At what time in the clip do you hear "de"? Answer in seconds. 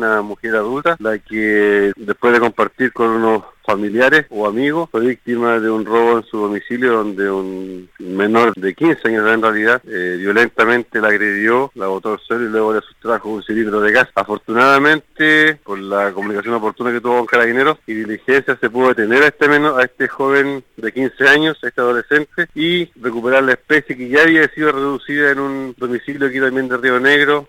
2.32-2.40, 5.60-5.70, 8.56-8.74, 13.80-13.92, 20.76-20.92, 26.68-26.76